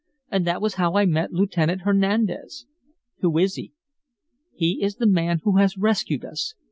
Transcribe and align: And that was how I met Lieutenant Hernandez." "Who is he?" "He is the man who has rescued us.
And 0.31 0.47
that 0.47 0.63
was 0.63 0.73
how 0.81 0.93
I 0.97 1.05
met 1.05 1.31
Lieutenant 1.31 1.81
Hernandez." 1.81 2.65
"Who 3.19 3.37
is 3.37 3.53
he?" 3.53 3.71
"He 4.55 4.81
is 4.81 4.95
the 4.95 5.05
man 5.05 5.41
who 5.43 5.57
has 5.57 5.77
rescued 5.77 6.25
us. 6.25 6.55